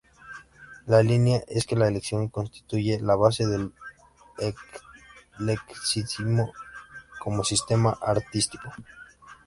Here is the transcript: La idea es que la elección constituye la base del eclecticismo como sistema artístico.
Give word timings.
La 0.87 1.03
idea 1.03 1.43
es 1.47 1.67
que 1.67 1.75
la 1.75 1.87
elección 1.87 2.27
constituye 2.29 2.99
la 3.01 3.15
base 3.15 3.45
del 3.45 3.71
eclecticismo 4.39 6.51
como 7.19 7.43
sistema 7.43 7.91
artístico. 8.01 8.71